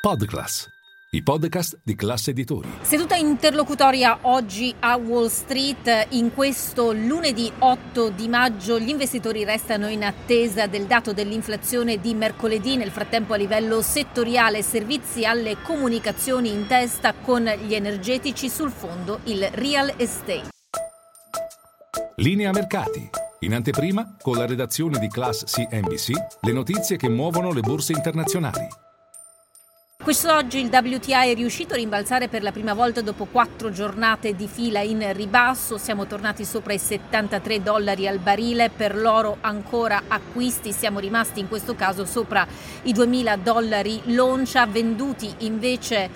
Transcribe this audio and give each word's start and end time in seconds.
Podclass, 0.00 0.66
i 1.10 1.22
podcast 1.22 1.78
di 1.84 1.94
classe 1.94 2.30
editori. 2.30 2.70
Seduta 2.80 3.16
interlocutoria 3.16 4.20
oggi 4.22 4.74
a 4.78 4.96
Wall 4.96 5.26
Street. 5.26 6.06
In 6.12 6.32
questo 6.32 6.92
lunedì 6.92 7.52
8 7.58 8.08
di 8.08 8.26
maggio 8.26 8.80
gli 8.80 8.88
investitori 8.88 9.44
restano 9.44 9.88
in 9.88 10.02
attesa 10.02 10.66
del 10.66 10.86
dato 10.86 11.12
dell'inflazione 11.12 12.00
di 12.00 12.14
mercoledì. 12.14 12.78
Nel 12.78 12.90
frattempo 12.90 13.34
a 13.34 13.36
livello 13.36 13.82
settoriale 13.82 14.62
servizi 14.62 15.26
alle 15.26 15.58
comunicazioni 15.60 16.50
in 16.50 16.66
testa 16.66 17.12
con 17.12 17.44
gli 17.44 17.74
energetici 17.74 18.48
sul 18.48 18.70
fondo 18.70 19.20
il 19.24 19.46
real 19.52 19.92
estate. 19.98 20.48
Linea 22.16 22.52
mercati. 22.52 23.10
In 23.40 23.52
anteprima, 23.52 24.16
con 24.22 24.38
la 24.38 24.46
redazione 24.46 24.98
di 24.98 25.08
Class 25.08 25.44
CNBC, 25.44 26.12
le 26.40 26.52
notizie 26.52 26.96
che 26.96 27.10
muovono 27.10 27.52
le 27.52 27.60
borse 27.60 27.92
internazionali. 27.92 28.88
Quest'oggi 30.02 30.60
il 30.60 30.70
WTI 30.72 31.30
è 31.30 31.34
riuscito 31.34 31.74
a 31.74 31.76
rimbalzare 31.76 32.28
per 32.28 32.42
la 32.42 32.52
prima 32.52 32.72
volta 32.72 33.02
dopo 33.02 33.26
quattro 33.26 33.70
giornate 33.70 34.34
di 34.34 34.48
fila 34.48 34.80
in 34.80 35.12
ribasso. 35.12 35.76
Siamo 35.76 36.06
tornati 36.06 36.46
sopra 36.46 36.72
i 36.72 36.78
73 36.78 37.62
dollari 37.62 38.08
al 38.08 38.18
barile. 38.18 38.70
Per 38.74 38.96
l'oro 38.96 39.36
ancora 39.42 40.04
acquisti. 40.08 40.72
Siamo 40.72 41.00
rimasti 41.00 41.40
in 41.40 41.48
questo 41.48 41.74
caso 41.74 42.06
sopra 42.06 42.46
i 42.84 42.94
2000 42.94 43.36
dollari 43.36 44.00
l'oncia. 44.06 44.64
Venduti 44.64 45.30
invece 45.40 46.08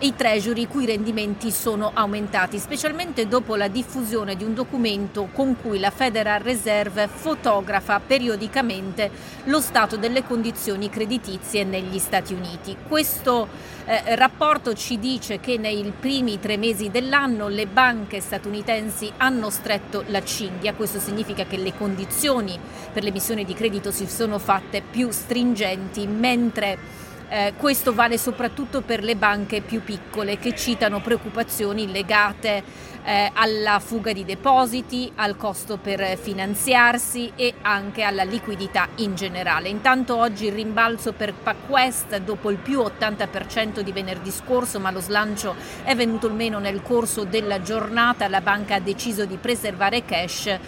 i 0.00 0.14
treasury 0.14 0.62
i 0.62 0.66
cui 0.68 0.86
rendimenti 0.86 1.50
sono 1.50 1.90
aumentati, 1.92 2.58
specialmente 2.58 3.26
dopo 3.26 3.56
la 3.56 3.66
diffusione 3.66 4.36
di 4.36 4.44
un 4.44 4.54
documento 4.54 5.28
con 5.32 5.56
cui 5.60 5.80
la 5.80 5.90
Federal 5.90 6.40
Reserve 6.40 7.08
fotografa 7.08 7.98
periodicamente 7.98 9.10
lo 9.44 9.60
stato 9.60 9.96
delle 9.96 10.22
condizioni 10.22 10.88
creditizie 10.88 11.64
negli 11.64 11.98
Stati 11.98 12.32
Uniti. 12.32 12.76
Questo 12.86 13.48
eh, 13.86 14.14
rapporto 14.14 14.72
ci 14.74 15.00
dice 15.00 15.40
che 15.40 15.58
nei 15.58 15.92
primi 15.98 16.38
tre 16.38 16.56
mesi 16.56 16.90
dell'anno 16.90 17.48
le 17.48 17.66
banche 17.66 18.20
statunitensi 18.20 19.10
hanno 19.16 19.50
stretto 19.50 20.04
la 20.06 20.22
cinghia, 20.22 20.74
questo 20.74 21.00
significa 21.00 21.44
che 21.44 21.56
le 21.56 21.74
condizioni 21.76 22.56
per 22.92 23.02
l'emissione 23.02 23.44
di 23.44 23.54
credito 23.54 23.90
si 23.90 24.06
sono 24.06 24.38
fatte 24.38 24.80
più 24.88 25.10
stringenti, 25.10 26.06
mentre 26.06 27.06
eh, 27.28 27.52
questo 27.56 27.92
vale 27.92 28.16
soprattutto 28.16 28.80
per 28.80 29.02
le 29.02 29.16
banche 29.16 29.60
più 29.60 29.82
piccole 29.82 30.38
che 30.38 30.54
citano 30.54 31.00
preoccupazioni 31.00 31.90
legate 31.90 32.86
eh, 33.04 33.30
alla 33.34 33.78
fuga 33.80 34.12
di 34.12 34.24
depositi, 34.24 35.10
al 35.16 35.36
costo 35.36 35.78
per 35.78 36.18
finanziarsi 36.18 37.32
e 37.36 37.54
anche 37.62 38.02
alla 38.02 38.22
liquidità 38.22 38.88
in 38.96 39.14
generale. 39.14 39.68
Intanto 39.68 40.16
oggi 40.16 40.46
il 40.46 40.52
rimbalzo 40.52 41.12
per 41.12 41.34
PacWest 41.34 42.18
dopo 42.18 42.50
il 42.50 42.58
più 42.58 42.80
80% 42.80 43.80
di 43.80 43.92
venerdì 43.92 44.30
scorso, 44.30 44.78
ma 44.80 44.90
lo 44.90 45.00
slancio 45.00 45.54
è 45.84 45.94
venuto 45.94 46.30
meno 46.30 46.58
nel 46.58 46.82
corso 46.82 47.24
della 47.24 47.62
giornata. 47.62 48.28
La 48.28 48.40
banca 48.40 48.76
ha 48.76 48.80
deciso 48.80 49.24
di 49.24 49.36
preservare 49.36 50.04
cash 50.04 50.46
eh, 50.46 50.60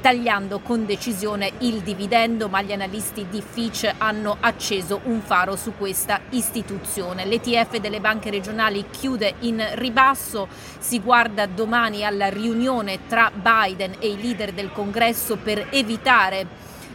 tagliando 0.00 0.60
con 0.60 0.86
decisione 0.86 1.52
il 1.58 1.80
dividendo, 1.80 2.48
ma 2.48 2.62
gli 2.62 2.72
analisti 2.72 3.26
di 3.28 3.42
Fitch 3.42 3.92
hanno 3.98 4.36
acceso 4.40 5.00
un 5.04 5.20
faro 5.20 5.56
su 5.56 5.72
questo 5.76 6.07
questa 6.08 6.20
istituzione. 6.30 7.26
L'ETF 7.26 7.76
delle 7.76 8.00
banche 8.00 8.30
regionali 8.30 8.86
chiude 8.90 9.34
in 9.40 9.62
ribasso, 9.74 10.48
si 10.78 11.00
guarda 11.00 11.44
domani 11.44 12.02
alla 12.02 12.30
riunione 12.30 13.00
tra 13.06 13.30
Biden 13.30 13.96
e 13.98 14.08
i 14.08 14.20
leader 14.20 14.52
del 14.52 14.72
Congresso 14.72 15.36
per 15.36 15.66
evitare 15.70 16.46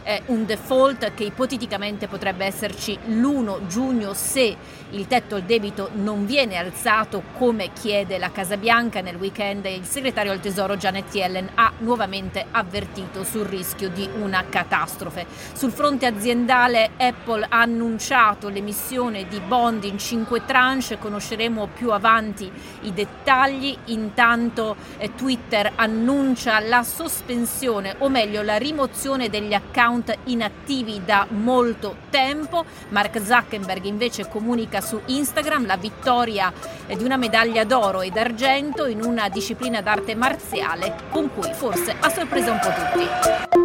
eh, 0.04 0.22
un 0.26 0.44
default 0.44 1.14
che 1.14 1.24
ipoteticamente 1.24 2.06
potrebbe 2.06 2.44
esserci 2.44 2.96
l'1 3.06 3.66
giugno 3.66 4.14
se 4.14 4.56
il 4.90 5.06
tetto 5.08 5.34
al 5.34 5.42
debito 5.42 5.90
non 5.94 6.24
viene 6.24 6.56
alzato 6.56 7.22
come 7.36 7.72
chiede 7.72 8.18
la 8.18 8.30
Casa 8.30 8.56
Bianca. 8.56 9.00
Nel 9.00 9.16
weekend 9.16 9.64
il 9.64 9.84
segretario 9.84 10.30
al 10.30 10.40
Tesoro 10.40 10.76
Janet 10.76 11.12
Yellen 11.12 11.50
ha 11.54 11.72
nuovamente 11.78 12.46
avvertito 12.50 13.24
sul 13.24 13.44
rischio 13.44 13.88
di 13.88 14.08
una 14.20 14.44
catastrofe. 14.48 15.26
Sul 15.52 15.72
fronte 15.72 16.06
aziendale 16.06 16.90
Apple 16.96 17.46
ha 17.48 17.60
annunciato 17.60 18.48
l'emissione 18.48 19.26
di 19.26 19.40
bond 19.40 19.82
in 19.84 19.98
5 19.98 20.44
tranche, 20.44 20.98
conosceremo 20.98 21.68
più 21.74 21.90
avanti 21.90 22.50
i 22.82 22.92
dettagli, 22.92 23.76
intanto 23.86 24.76
eh, 24.98 25.14
Twitter 25.14 25.72
annuncia 25.74 26.60
la 26.60 26.82
sospensione 26.82 27.96
o 27.98 28.08
meglio 28.08 28.42
la 28.42 28.58
rimozione 28.58 29.28
degli 29.28 29.54
account 29.54 29.93
account 29.94 30.16
inattivi 30.24 31.02
da 31.04 31.26
molto 31.30 31.96
tempo. 32.10 32.64
Mark 32.88 33.22
Zuckerberg 33.22 33.84
invece 33.84 34.28
comunica 34.28 34.80
su 34.80 35.00
Instagram 35.06 35.66
la 35.66 35.76
vittoria 35.76 36.52
di 36.86 37.04
una 37.04 37.16
medaglia 37.16 37.64
d'oro 37.64 38.02
ed 38.02 38.16
argento 38.16 38.86
in 38.86 39.02
una 39.02 39.28
disciplina 39.28 39.80
d'arte 39.80 40.14
marziale 40.14 40.94
con 41.10 41.30
cui 41.32 41.52
forse 41.52 41.94
ha 41.98 42.08
sorpreso 42.10 42.50
un 42.50 42.58
po' 42.60 42.68
tutti. 42.68 43.63